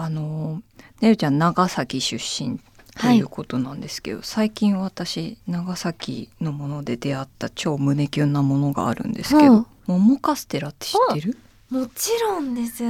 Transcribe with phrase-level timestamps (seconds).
[0.00, 0.62] あの
[1.00, 2.60] ねるちゃん長崎出身
[3.00, 11.38] ということなんですけど、はい、最近私長崎のもので出会った超胸キュンなものがあるんですけど、うん、桃カステラって知ってる？
[11.70, 12.82] もちろんです。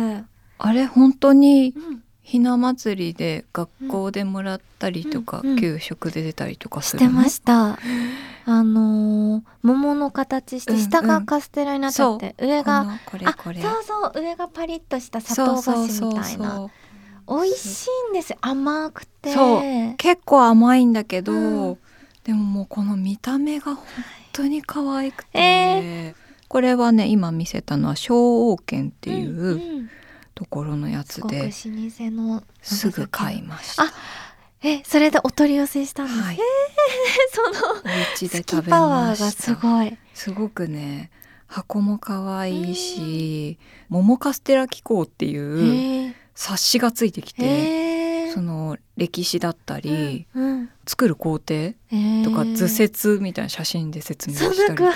[0.60, 1.74] あれ本当に
[2.22, 7.78] ひな祭りで学校でもらったりとか、うん、給食で出たりとかするしてました。
[8.50, 12.52] あのー、桃の形して下がカステラになっちゃって、うんう。
[12.52, 13.60] ん、上がこれこれ。
[13.60, 16.70] そうそう上がパリッとした砂糖菓子みたいな
[17.28, 19.32] 美味しいんです甘くて。
[19.32, 19.62] そう。
[19.96, 21.78] 結構甘いんだけど、うん、
[22.24, 23.84] でももうこの見た目が本
[24.32, 26.14] 当に可愛くて、えー、
[26.48, 29.88] これはね今見せたのは昭王軒っていう
[30.34, 32.90] ところのやつで、老舗のす。
[32.90, 33.84] ぐ買いました。
[34.60, 36.42] えそれでお取り寄せしたんです、はい、えー、
[37.32, 39.42] そのお家で食べました。
[39.42, 39.96] すごい。
[40.14, 41.10] すごくね
[41.46, 43.58] 箱も可愛いし、
[43.88, 51.72] 桃カステラ機構っていう冊子がついてきて、その歴史だったり、うんうん、作る工程
[52.24, 54.94] とか図説みたいな写真で説明したりとか。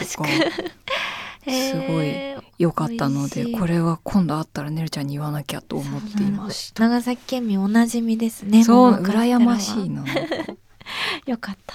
[1.45, 2.15] すごい
[2.57, 6.85] 良かったのでこれは今度会ったらねるちゃんに言わなきゃと思っていました。
[6.85, 10.05] 長崎県民おなじみですねそう羨ましいな
[11.27, 11.75] よかった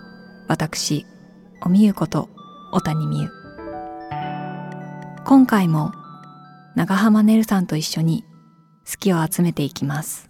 [0.47, 1.05] 私、
[1.61, 2.29] おみゆこと
[2.71, 3.29] 小谷美優。
[5.25, 5.93] 今回も
[6.75, 8.23] 長浜ねるさんと一緒に
[8.89, 10.27] 好きを集めていきます。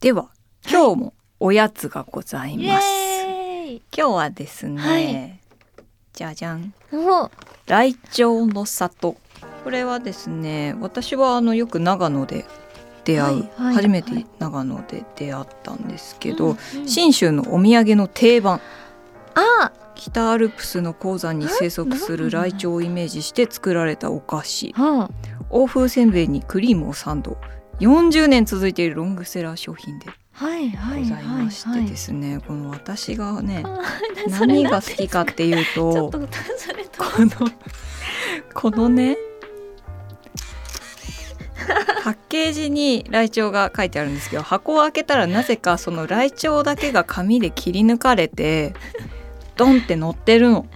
[0.00, 0.30] では、
[0.68, 2.86] 今日もおやつがございます。
[3.96, 5.40] 今日はですね、はい、
[6.12, 6.72] じゃじゃん。
[7.66, 9.16] ライチョウの里。
[9.64, 12.44] これはですね、私はあのよく長野で
[13.06, 16.56] 出会う、はいはい、初めて長野で出会ったんですけど、
[16.86, 18.60] 信州のお土産の定番。
[19.34, 24.74] あ北アルプスの鉱山に生息するライチョウをイメージして作られたお菓子、
[25.48, 27.38] 欧風せんべいにクリームをサンド。
[27.80, 30.46] 40年続いているロングセラー商品でご
[31.04, 33.64] ざいましてですね、この私がね
[34.30, 36.10] 何が好きかっていうと
[36.96, 37.50] この
[38.54, 39.16] このね
[42.04, 48.74] パッケージにライチョウが書いてあるんですけど箱を開けたらなぜかそのライチョウだけが紙で切り抜かれて
[49.56, 50.66] ドンって乗ってるの。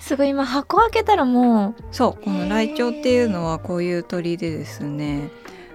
[0.00, 1.82] すごい今箱開けたらもう。
[1.90, 5.30] そうこのライチョウっていうのはこういう鳥でですね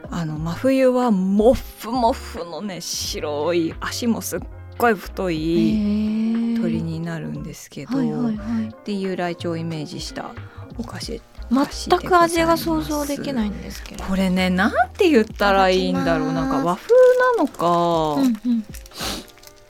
[0.10, 4.40] あの真冬はモフモフのね白い足もすっ
[4.78, 10.32] ごい太い鳥になるんですけど、はいはいはい、っていうライチョウをイメージした
[10.78, 11.22] お菓子。
[11.52, 14.04] 全く味が想像できないんですけど。
[14.06, 16.34] これねなんて言ったらいいんだろう。
[16.34, 16.96] なんか和風
[17.36, 18.66] なのか、うんうん、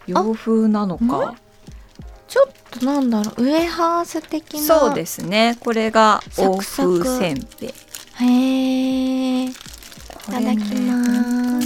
[0.06, 1.35] 洋風なのか。
[2.28, 3.44] ちょっとなんだろう。
[3.44, 4.61] ウエハース的な。
[4.61, 5.57] そうですね。
[5.59, 7.73] これが欧風せんべい。
[8.23, 9.53] へえ、い
[10.28, 11.11] ただきます。
[11.11, 11.61] なん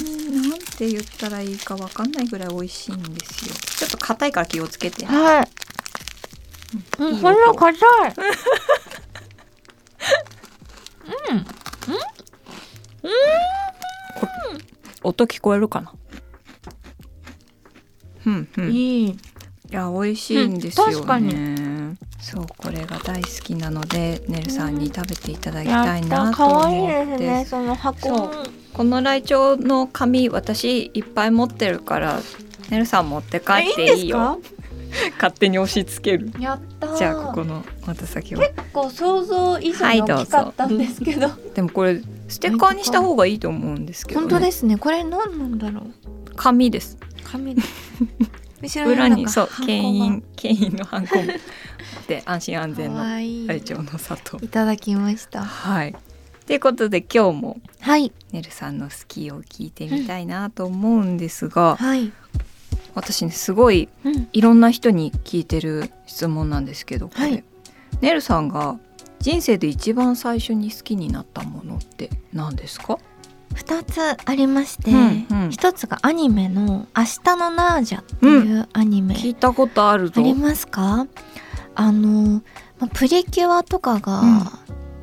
[0.77, 3.55] て言ったらいいかわかんないぐらい美味しいんですよ。
[3.75, 5.47] ちょっと硬いから気をつけてはい、
[6.99, 7.75] うん、これは硬い
[15.05, 15.93] 音聞こえるかな？
[18.25, 18.71] うんうん。
[18.71, 19.09] いい。
[19.09, 19.17] い
[19.71, 21.97] や美味しいんですよね、うん、確かに。
[22.19, 28.31] そうこれが大好きなのでねるさんに食べていただきたいなと思って、うん、いいですねその箱。
[28.73, 32.19] このライチョウの紙私いっぱい持ってるから
[32.69, 34.39] ねるさん持って帰っていいよ。
[35.15, 36.31] 勝手に押し付ける。
[36.39, 38.41] やったじゃあここのまた先は。
[38.47, 44.77] 結構想像以上に大きかったんですけど、はい、でもこれステッカーにした方がいいと思うんですけど、ね、本当ですね。
[44.77, 46.35] これ何なんだろう。
[46.35, 46.97] 紙です。
[47.23, 47.55] 紙。
[48.87, 51.15] 裏にそう牽引牽引のハンコ
[52.07, 54.37] で安心安全の愛情の里。
[54.41, 55.43] いただきました。
[55.43, 55.95] はい。
[56.47, 62.11] ということで今日も、はい、ねるさんの好きを聞いてみたいなと思うんですが、うんはい、
[62.93, 63.89] 私ねすごい
[64.31, 67.43] いろんな人に聞いてる質問なんですけど、これ、はい、
[68.01, 68.79] ねるさんが
[69.19, 72.99] 人生で一番最初に好きになったものって何ですか
[73.53, 81.07] ？2つありまして、うんうん、1つがアニメの「明日のナージャ」っていうアニメ、うん、聞いたことあるありますか？
[81.75, 82.41] あの、
[82.79, 84.21] まプリキュアとかが、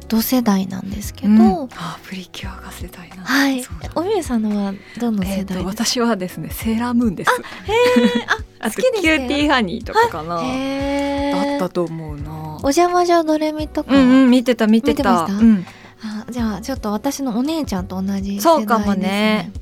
[0.08, 3.64] 同世代なんですけど、うん、あプリキュアが世代なはい。
[3.94, 7.30] おみゆさんのはどの世代、えー、私はですねセーラームーンです。
[7.30, 7.34] あ
[7.64, 8.36] へえあ
[8.66, 10.36] あとキューティーハニーとかかな。
[10.36, 12.30] だったと思うな
[12.62, 15.24] お邪魔女ドレミとか、うんうん、見てた見てた。
[15.24, 15.66] うん、
[16.02, 19.52] あじゃあちょっと私のお姉ちゃんと同じ世代です、ね、そうかもね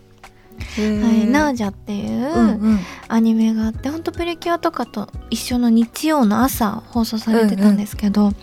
[0.77, 8.35] はい、ナージャっていうアニメがあって、うんうん、ほんとプリキュアとかと一緒の日曜の朝放送されてたんですけど、うんうん、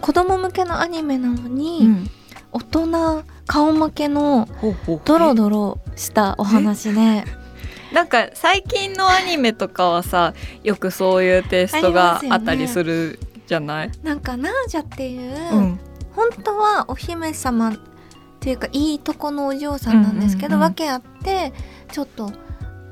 [0.00, 2.10] 子供向けのアニメなのに、うん、
[2.52, 4.46] 大人顔負けの
[5.04, 7.24] ドロドロしたお話で。
[7.92, 10.34] なんか最近のアニメとかはさ
[10.64, 15.80] よくそういうテイストがあったりするじゃない、ね、なんかナージャっていう、うん、
[16.12, 17.76] 本当はお姫様っ
[18.40, 21.52] ていうかいいとこのお嬢さんなんですけど、うんうんうん、訳あって
[21.92, 22.30] ちょっと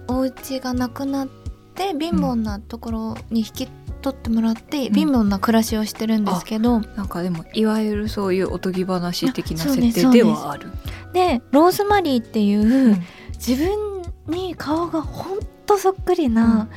[0.08, 1.28] お家がなくなっ
[1.74, 3.68] て貧乏なところに引き
[4.02, 10.70] 取ってもらって、貧乏な暮らしをしてるんですけど、なんかでもいわゆるそういうおとぎ話的な設定ではある。
[11.14, 16.68] でローズマリーっていう、うん、自分に顔がほんとそっくりな、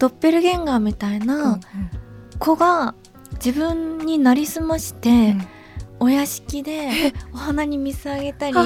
[0.00, 1.60] ドッペルゲンガーみたいな
[2.40, 2.96] 子が
[3.44, 5.34] 自分になりすまして、
[6.00, 8.56] お屋敷でお花に水あげたり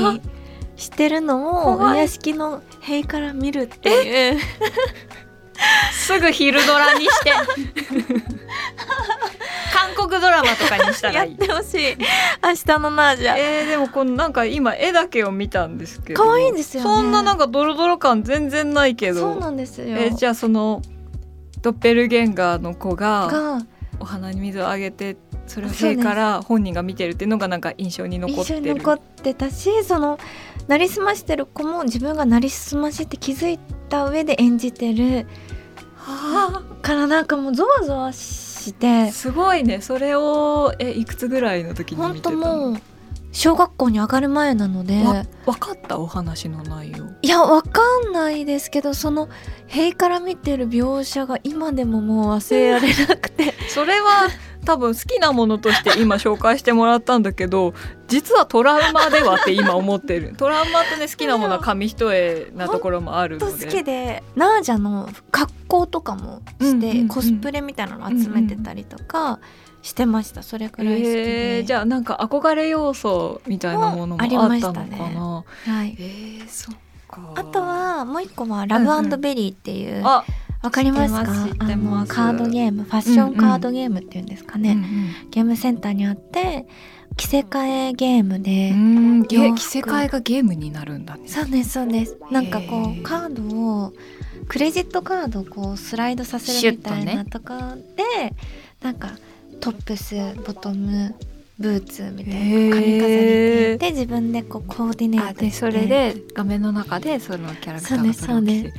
[0.77, 4.39] してるのをお屋敷の塀から見るっていう。
[5.93, 7.33] すぐ昼ドラにして。
[9.75, 11.37] 韓国ドラマとかにしたらいい。
[11.37, 11.97] やってほしい。
[12.41, 13.35] 明日のナージャ。
[13.37, 16.23] えー、でもこのなんか今絵だけを見たんですけど。
[16.23, 19.33] 可愛いんですよ、ね、そんななんかドロドロ感全然ないけど。
[19.33, 19.87] そうなんですよ。
[19.89, 20.83] えー、じゃあその
[21.63, 23.61] ドッペルゲンガーの子が
[24.01, 25.17] お花に水をあげて
[25.47, 28.75] それを塀から本人が見てるっていうのがなんか印象に残ってる。
[28.77, 30.19] 残ってたしその
[30.67, 33.59] なりすましてる子も自分がなりすましって気づい
[33.89, 35.27] た上で演じてる。
[35.97, 36.83] はあ。
[36.83, 39.11] からなんかもうゾワゾワして。
[39.11, 39.81] すごいね。
[39.81, 42.37] それをえいくつぐらいの時に見てたの？
[42.37, 42.81] もう
[43.33, 45.03] 小学校に上がる前なので。
[45.45, 47.07] 分かったお話の内容。
[47.23, 47.81] いや分か
[48.11, 49.29] んないですけどその
[49.67, 53.55] 塀から見てる描写が今でももう忘れられなくて。
[53.69, 54.29] それは
[54.65, 57.73] 多分好きなものとして今紹介してもらったんだけど
[58.07, 60.35] 実はトラウマではって今思ってる。
[60.37, 63.67] トラウマとね好きなものは紙一重なところもあるので。
[63.67, 69.39] 好きでナージャの格好とかもして、コスプレみたいなの集めてたりとか。
[69.83, 70.43] してました。
[70.43, 74.91] それくらい好きで、えー、じゃあなんか憧れ要素みたいなものもあったのかな、ね、
[75.67, 75.97] はい。
[75.99, 76.77] えー、そっ
[77.09, 77.35] か。
[77.37, 80.05] あとはもう一個はラブベリーっていう、うんうん。
[80.05, 80.25] わ
[80.73, 81.21] かりますか？
[81.21, 86.67] あのカードゲームファッションカードゲームっていうんですかね、うんうん、ゲームセンターにあって
[87.17, 88.75] 着せ替えゲームで。
[89.55, 91.29] 着せ替えがゲームになるんだね。
[91.29, 92.17] そうですそうです。
[92.33, 93.93] なんかこうカードを
[94.49, 98.35] クレジットカードをこうスライドさせるみたいなとかで、ね、
[98.83, 99.13] なんか
[99.61, 100.15] トップス
[100.47, 101.15] ボトム
[101.59, 105.51] ブーツみたいな髪飾りてで自分でこうコーディネートして。
[105.51, 108.73] それで画面の中でそのキャラクターがそれを着て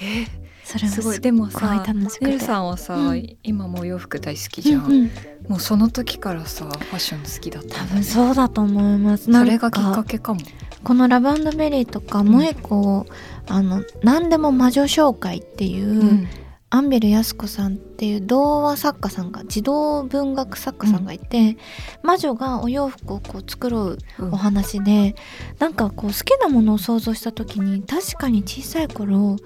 [0.00, 1.20] えーそれすごい。
[1.20, 1.82] でもさ
[2.20, 5.10] ねるさんはさ、うん、今も洋服大好きじゃん、うんうん、
[5.48, 9.32] もうその時からさファッション好きだった、ね、多分そうだと思います。
[9.32, 10.40] それがきっかけかも。
[10.84, 13.06] このラブベリーとかもう一個、
[13.48, 16.28] うん、あの何でも魔女紹介っていう、うん
[16.70, 21.56] アンベル安子さんっていう童話作家さんが児童文学作家さんがいて、うん、
[22.02, 23.98] 魔女がお洋服をこう作ろう
[24.32, 25.14] お話で、うん、
[25.58, 29.36] なんかこう好きなものを想像した時に確かに小さい頃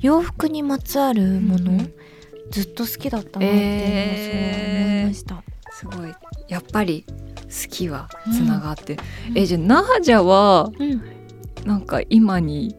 [0.00, 1.94] 洋服にまつわるもの、うん、
[2.50, 5.42] ずっと好きだったなっていうのを思いました。
[5.72, 6.14] すごい。
[6.48, 8.96] やっぱり好きはつながって、
[9.28, 11.02] うん、えじゃあナージャは、うん、
[11.66, 12.74] なんか今に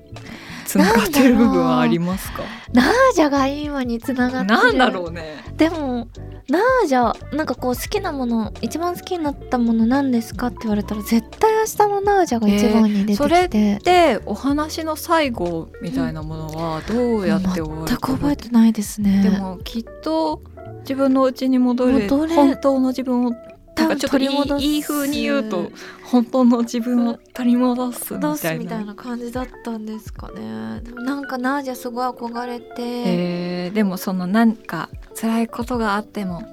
[0.72, 2.44] つながってる部分はありますか？
[2.72, 4.60] ナージャが今につながってる。
[4.60, 5.44] なんだろうね。
[5.58, 6.08] でも
[6.50, 19.24] ナージャなんかこう好きなもの一番好きになったもの何ですかって言われたら絶対明日のナージャが一番に出てきて、えー、それってお話の最後みたいなものはどうやって終わる、うん、全く覚えてないですね。
[19.24, 20.42] でもきっと
[20.82, 23.34] 自分の家に戻れ本当の自分を
[23.82, 25.72] なんかちょっといい風に言うと
[26.04, 30.82] 本当の自分を取り戻すみたいなみたいな感じだったんですかね。
[30.82, 36.44] でもなんかナージャすごい憧れて、えー、でもそのなんか辛いことがあっても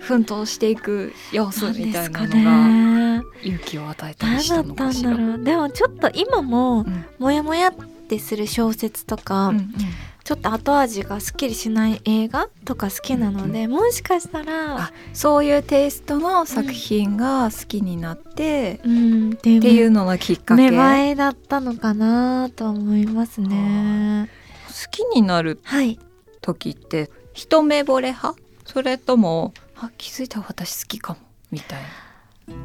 [0.00, 5.16] 奮闘していく様子みたいなのが勇気を与えたりしたのかしら。
[5.38, 6.86] でもちょっと今も
[7.18, 7.74] モヤモヤっ
[8.08, 9.70] てする小説とか、うんうん
[10.22, 20.70] ちょっと後味がすっきりしない映画とか好きなので、うん、もしかしたらそういうテイストの作品が好きになって、うん、っていうののきっかけ。
[20.70, 24.28] 芽生えだったのかなと思いますね。
[24.68, 25.60] 好きになる
[26.40, 28.40] 時って、はい、一目惚れ派？
[28.66, 31.18] それともあ気づいた私好きかも
[31.50, 31.86] みたいな。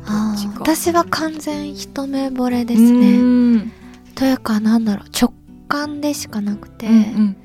[0.06, 3.72] あ私は完全一目惚れですね。
[4.16, 5.34] というかなんだろう直
[5.68, 7.38] 感でしかなくて、うんうん、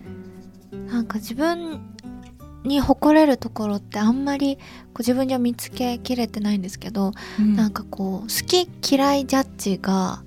[0.90, 1.80] なんか自分
[2.64, 10.22] に誇れるところってあんまりこう自分には見つけきれてないんですけど、うん、なんかこう好き嫌いジャッジが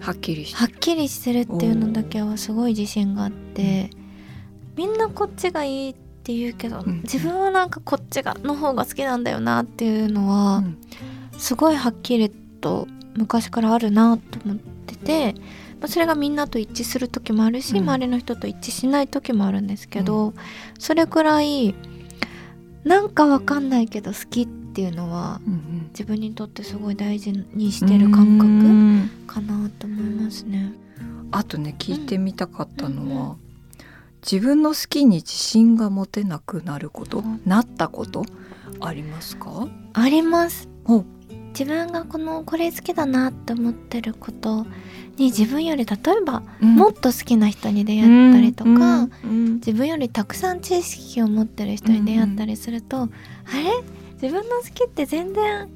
[0.00, 3.90] はっきりはっきりしてるっていうのだけはすごい自信があって、
[4.76, 10.62] みんなこっちがいいって言うけど、うん、自分はなんかこっちがの方が好きなんだよなっていうのは、
[11.36, 15.34] すごいはっきりと昔からあるなと思ってて。
[15.80, 20.34] まあ、それがみんなと一致する時もあるし、うん、周りの人と一致しない時もあるんですけど、うん、
[20.78, 21.74] それくらい
[22.84, 30.72] なんかわかんないけど好きっていうのは、うんうん、自分にとってすごい大事にしてる感覚かなと思いますね。
[31.30, 33.36] あとね聞いてみたかったのは、うん、
[34.22, 38.24] 自分の好きに自信が持てなくなること、なったこと？
[38.80, 39.68] ありますか？
[39.92, 40.68] あります。
[41.58, 44.64] 自分がこのこれ好きだなって思ってること
[45.16, 49.10] に自分より例えば、うん、もっと好きな人に出会ったりとか、うん。
[49.24, 53.08] うん、自分よりたくさん知識を持ってる人に出会ったりすると、あれ？
[54.22, 55.68] 自分の好きって全然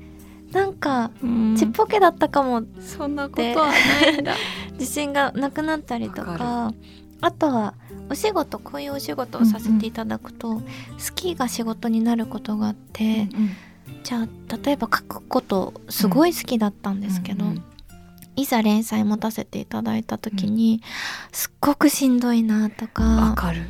[0.52, 1.10] なんか
[1.56, 3.72] ちっぽけだったかもそんなことは
[4.02, 4.34] ないんだ。
[4.78, 6.72] 自信がなくなったりとか
[7.20, 7.74] あとは
[8.08, 10.56] お仕事こういうお仕事をさせていただくと、うん。
[10.58, 10.64] うん、
[10.98, 13.50] スキーが仕事になることがあって、うんうん、
[14.02, 17.64] じゃあ例えば書くことすごい好きだったんですけど、うんうん
[18.34, 20.80] いざ連載持たせていただいた時に、
[21.32, 23.60] すっごくしんどいなとかわかる。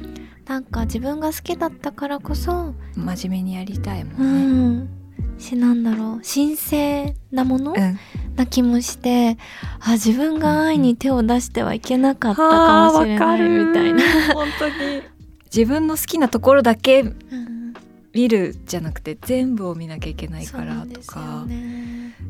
[0.46, 4.88] なんか自分が好きだったからこそ真面目にやりたいもんね、
[5.30, 7.98] うん、しなんだろう神聖なもの、うん、
[8.34, 9.38] な気もして
[9.80, 14.74] あ自分が愛に手を出してはいけなかったかもしれないみたいな、本当に。
[15.54, 17.04] 自分の好きなところだけ
[18.14, 21.46] 見るじゃなくて全部を見なきゃいけないからとか。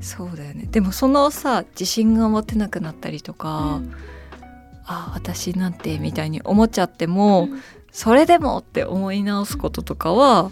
[0.00, 0.68] そうだよね。
[0.70, 3.94] でもそのさ自信が持てなくなったりとか、うん、
[4.84, 7.62] あ私なんてみたいに思っちゃっても、うん、
[7.92, 10.50] それでもって思い直すこととかは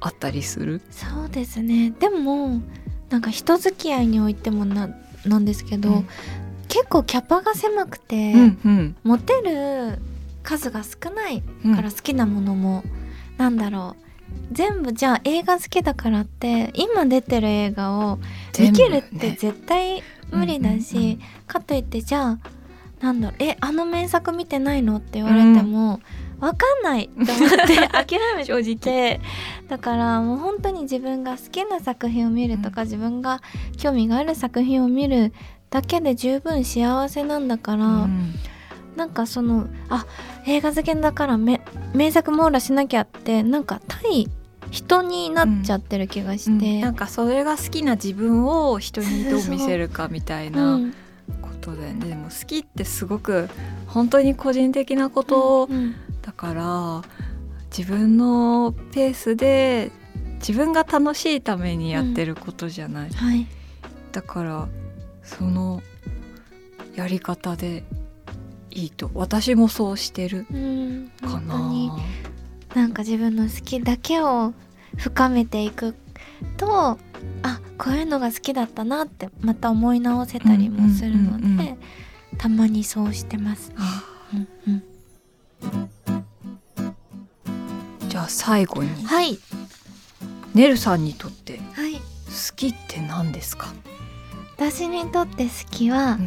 [0.00, 1.92] あったりする、うんうん、そうですね。
[1.98, 2.60] でも
[3.10, 4.88] なんか人付き合いにおいてもな
[5.24, 6.08] なんですけど、うん、
[6.68, 9.98] 結構キャパが狭くて、うんうん、持てる
[10.42, 11.42] 数が少ない
[11.74, 12.92] から好きなものも、うん、
[13.36, 14.07] なんだろう
[14.50, 18.18] 全部じゃあ映画好きだからって今出てる映画を
[18.58, 22.38] 見切るって絶対無理だし、ねかといってじゃあ
[23.00, 26.00] なんだろうえあの名作見てないのって言われても、
[26.34, 29.20] うん、分かんないって思って 諦めて。
[29.68, 33.40] だからもう本当に自分が好きな作品を見るとか、うん、自分が
[33.76, 35.32] 興味がある作品を見る
[35.70, 37.86] だけで十分幸せなんだから。
[37.86, 38.34] うん
[38.98, 40.06] なんかそのあ
[40.44, 41.60] 映画好きだから名
[42.10, 44.28] 作網羅しなきゃってなんか対
[44.70, 50.80] 人になっちゃってる気がして、うんうん、なんかそれが好きな自分を人にどう見せるかみたいな
[51.40, 53.48] ことで、ね、でも好きってすごく
[53.86, 55.68] 本当に個人的なこと
[56.22, 56.96] だから、うん。
[56.96, 57.02] うん、
[57.70, 59.92] 自分のペースで
[60.40, 63.14] 自分が楽しいためにやってることじゃない、うん。
[63.14, 63.46] はい、
[64.10, 64.68] だから
[65.22, 65.82] その
[66.94, 67.84] やり方で
[68.70, 70.46] いいと私もそうしてる。
[71.20, 71.56] かな。
[71.56, 71.90] うん
[72.74, 74.52] なんか自分の好きだけを
[74.96, 75.94] 深めていく
[76.56, 76.98] と
[77.42, 81.78] あこういうのが好きだったなってまた思い直せたりもするので、うんうんうんうん、
[82.36, 83.76] たまにそうしてます、ね。
[84.66, 85.90] うんうん、
[88.08, 89.38] じゃあ最後に、はい、
[90.54, 91.62] ねるさんにとって好
[92.54, 93.72] きって何ですか、
[94.56, 96.18] 私にとって好きは、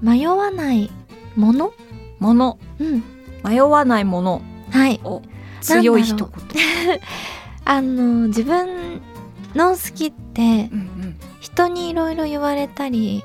[0.00, 0.90] 迷わない
[1.36, 1.72] もの
[2.18, 3.04] もの、うん、
[3.44, 5.00] 迷わないものはい。
[5.60, 6.28] 強い一言。
[7.64, 9.00] あの自分
[9.54, 10.70] の好きって、
[11.40, 13.24] 人にいろいろ言われたり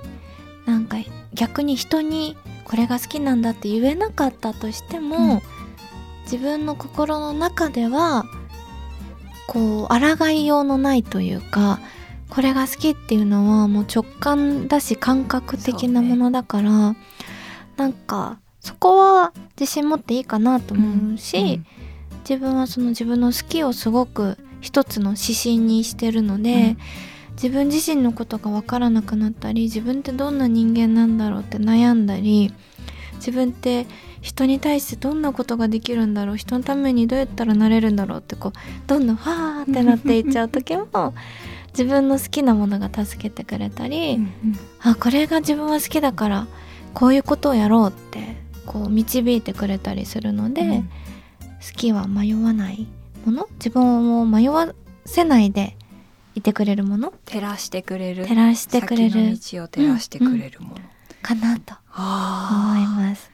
[0.66, 0.98] なんか
[1.34, 5.42] 逆に人にこれが好きなんだって言えなかったとしても、うん、
[6.24, 8.26] 自分の心の中では
[9.48, 11.80] こう抗いようのないというか
[12.30, 16.98] これが好きっていうのはもう直感だし感覚的なものだから、ね、
[17.78, 21.66] なんかそこは自信持っていいかなと思うし、うんうん。
[22.30, 26.78] 自分はその自分の好きをすごく一つの指針にしてるので、うん、
[27.34, 32.54] 自分自身のことが分からなくなったり自分ってどんな人間なんだろうって悩んだり
[33.16, 33.88] 自分って
[34.22, 38.52] 人に対してどんなことができるんだろう人のためにどうやったらなれるんだろうってこう
[38.88, 41.14] どんどんファーってなっていっちゃう時も
[41.70, 44.32] 自分の好きなものが助けてくれたり、うんうん、
[44.82, 46.48] あこれが自分は好きだから
[46.94, 50.90] こういうことをやろうってこう導いてくれたりするので、うん、好
[51.76, 52.88] きは迷わない
[53.26, 53.48] もの？
[53.54, 54.74] 自分を迷わ
[55.06, 55.78] せないで
[56.36, 57.14] いてくれるもの？
[57.26, 58.26] 照らしてくれる。
[58.26, 59.38] 照らしてくれる。
[59.38, 60.82] 道を照らしてくれるもの、うん。
[60.82, 60.84] うん、
[61.22, 63.32] かなと思います。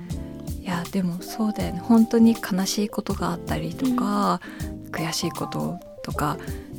[0.62, 1.80] いやでもそうだよね。
[1.80, 4.42] 本当に悲しいことがあったりとか、
[4.86, 6.38] うん、悔しいこととか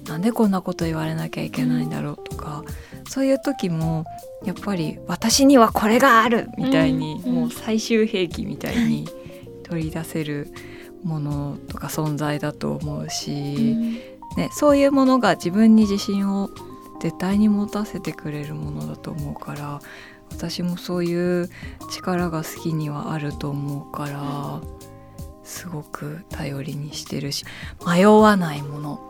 [0.08, 2.64] なんでこんなこと言われなきゃいけないんだろうとか、
[3.08, 4.04] そういう時も
[4.44, 9.08] やっぱり私にはこれがあるみたいに、もう最終兵器みたいに
[9.64, 10.48] 取り出せる
[11.02, 13.76] ものとか存在だと思うし、
[14.36, 16.50] ね、そういうものが自分に自信を
[17.00, 19.80] 絶対に持たせてくれるものだと思うから
[20.30, 21.48] 私もそういう
[21.90, 24.60] 力が好きにはあると思うから
[25.44, 27.44] すごく頼りにしてるし
[27.86, 29.07] 迷わないもの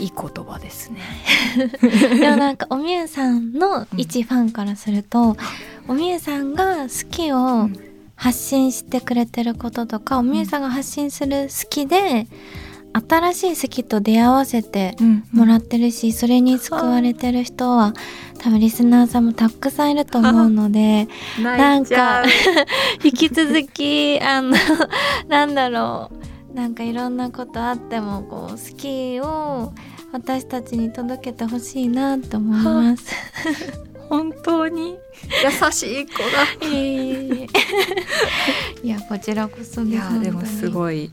[0.00, 1.00] いい言葉ですね。
[2.18, 5.36] でもなんかおみゆさんの一ファンからすると、うん、
[5.88, 7.68] おみゆさんが好きを
[8.16, 12.26] 発信してくれてることとか、うん、おみゆさんが発信する好きで
[13.08, 14.96] 新しい好きと出会わせて
[15.32, 17.94] もらってるし、うん、それに救われてる人は
[18.38, 21.08] 多分リスナーさんもたくさんいると思うので
[21.40, 22.24] なんか
[23.04, 24.56] 引き続きあの
[25.28, 26.30] なんだろう。
[26.54, 29.72] なんかいろんなことあってもこう好きを
[30.12, 33.14] 私たちに届けてほしいなと思います。
[34.08, 34.96] 本当に？
[35.44, 36.68] 優しい子だ。
[36.68, 37.48] い
[38.88, 41.12] やこちらこそいやでもすごい、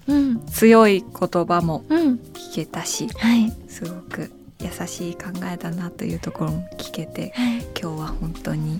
[0.52, 8.80] 強い言葉も聞けたし、うんはい、すごく優しい考えだなというところも聞けて、はい、今日は本当に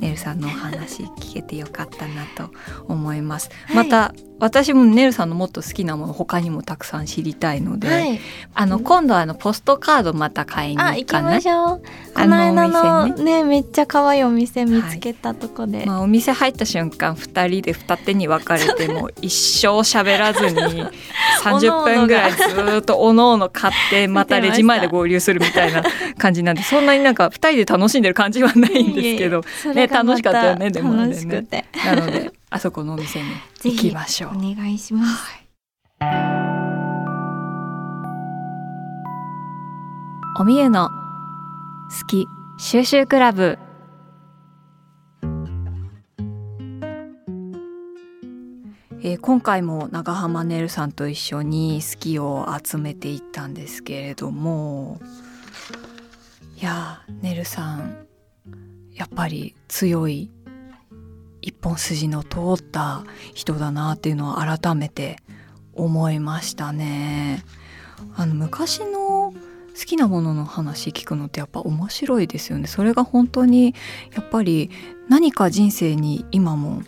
[0.00, 2.50] ねるさんのお話聞けてよかったなと
[2.88, 3.50] 思います。
[3.66, 8.20] はい、また私もねるさんのもっと好きなもの他にもたくさん知りたいので、はい、
[8.52, 11.40] あの今度あのポストカードまた買いに行かな。
[11.40, 11.80] こ
[12.26, 20.84] の間のね、ね、めっちゃ可愛いお店見つけたとこで、はい、まあお店入った瞬間二人で二手に分かれて も一生喋らずに
[21.42, 22.44] 三十分ぐらいず
[22.80, 25.82] っとおのおの買ってまたレジ前で合流するみたいな
[26.18, 29.42] 感じなんでそんなになんか二人で楽しんでる感じはないんですけど。
[29.74, 31.16] ね楽しかったよねでもね。
[31.86, 33.30] なのであそこのお店に
[33.64, 34.30] 行きましょう。
[34.30, 35.24] お願いします。
[35.24, 35.48] はい、
[40.38, 43.58] おみゆの好き収集クラブ。
[49.02, 55.00] えー、今回も長浜ねるさんと一緒に好きを集めていったんですけれども
[56.56, 58.06] いやねるさん
[58.94, 60.30] やっぱり強い
[61.44, 63.04] 一本筋の通った
[63.34, 65.18] 人だなっていうのは改めて
[65.74, 67.44] 思いましたね。
[68.16, 69.34] あの昔の
[69.76, 72.66] 好きなものの話聞くのってやっぱ面白いですよね。
[72.66, 73.74] それが本当に
[74.14, 74.70] やっぱり
[75.08, 76.82] 何か人生に今も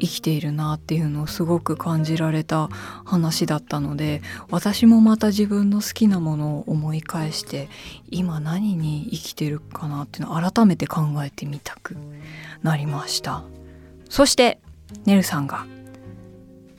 [0.00, 2.68] 生きているなっていうのをすごく感じられた
[3.04, 7.68] 話だったので私もまた自分の好きなものを思い返して
[8.10, 11.96] 今何に生きてるかなっていうのを改めて考えてみたく
[12.62, 13.44] なりました。
[14.08, 14.60] そして
[15.04, 15.66] ねるさんが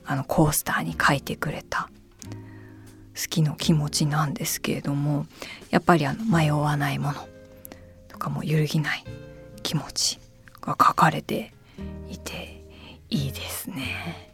[0.05, 1.89] あのコースターに書いてくれた
[3.15, 5.25] 好きの気持ちなんですけれども
[5.69, 7.27] やっぱりあの迷わないもの
[8.07, 9.03] とかも揺るぎない
[9.63, 10.19] 気持ち
[10.61, 11.53] が書かれて
[12.09, 12.63] いて
[13.09, 14.33] いいですね。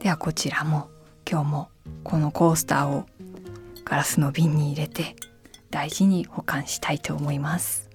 [0.00, 0.88] ではこちらも
[1.28, 1.68] 今日も
[2.04, 3.06] このコースターを
[3.84, 5.16] ガラスの瓶に入れて
[5.70, 7.88] 大事に保管したいと思います。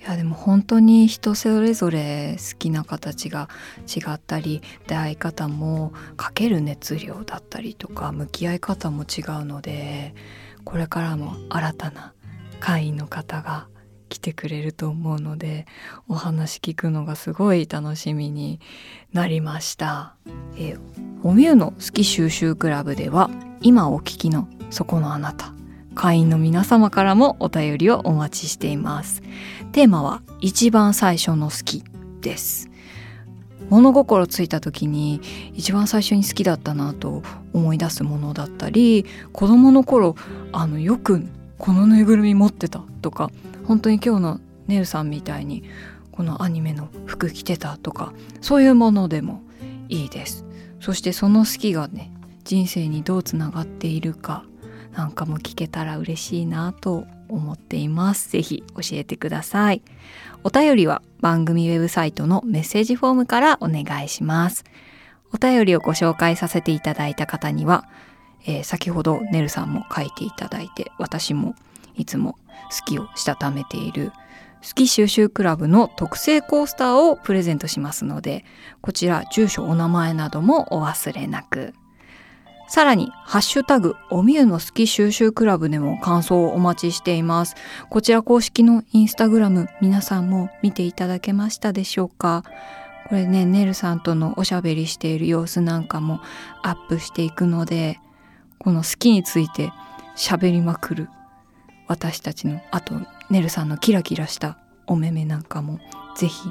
[0.00, 3.50] いやでも本当に人それぞれ好きな形が
[3.86, 10.14] 違ったり出会い方もかける熱量だったりとか向き合い方も違うので
[10.64, 12.14] これからも新たな
[12.60, 13.68] 会員の方が
[14.08, 15.66] 来てくれると思うので
[16.08, 18.58] お話聞くのがすごい楽しみに
[19.12, 20.16] なりました。
[20.56, 20.80] えー、
[21.22, 25.52] おみゆの好き収集クラブでは今お聞きのそこのあなた
[26.00, 29.20] 会員の皆様からもお便りをお待ちしています。
[29.72, 31.84] テーマは一番最初の好き
[32.22, 32.70] です。
[33.68, 35.20] 物心ついた時に
[35.52, 40.16] 一番最初に好きだったなと思い出すものだったり子供の頃
[40.52, 41.22] あのよく
[41.58, 43.30] このぬいぐるみ持ってたとか
[43.66, 45.64] 本当に今日のねるさんみたいに
[46.12, 49.42] このアニメの服着てたとかそういうものでも
[49.90, 50.46] いいです。
[50.80, 52.10] そしてその好きがね
[52.44, 54.46] 人生にどうつながっているか
[54.92, 58.30] なんかも聞けたら嬉しいなと思っています。
[58.30, 59.82] ぜひ教えてください。
[60.42, 64.64] お便りは番組ウェブサイトのメッセージフォームからお願いします。
[65.32, 67.88] お便りをご紹介させていただいた方には、
[68.46, 71.54] えー、先ほどねるさんも書いていただいて私も
[71.94, 72.32] いつも
[72.70, 74.12] 好きをしたためている
[74.62, 78.44] 好き収集クラブの特製コースターをプレゼントしますので
[78.80, 81.74] こちら住所お名前などもお忘れなく。
[82.72, 87.56] さらに、ハッシュタグ、おみゆの好き収集クラブでも感想をお待ちしています。
[87.90, 92.44] こちら公式のインスタグラム、皆さんも見ていただけましたでしょうか？
[93.08, 96.20] これね、ねるさんとのおしゃべりしている様子なんかも
[96.62, 97.98] アップしていくので、
[98.60, 99.72] この好きについて
[100.16, 101.08] 喋りまくる
[101.88, 102.94] 私たちの、あと、
[103.30, 105.80] ねるさんのキラキラしたお目目なんかも
[106.16, 106.48] ぜひ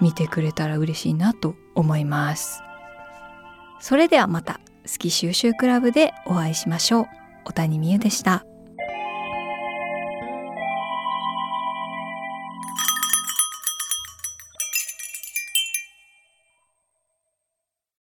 [0.00, 2.60] 見てくれたら嬉しいなと思います。
[3.78, 4.58] それではまた。
[4.86, 7.06] 好き収集クラブでお会いしましょう。
[7.44, 8.44] 小谷美優でした。